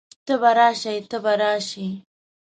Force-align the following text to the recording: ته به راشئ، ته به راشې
ته 0.25 0.33
به 0.41 0.51
راشئ، 0.57 0.97
ته 1.09 1.17
به 1.23 1.33
راشې 1.41 1.87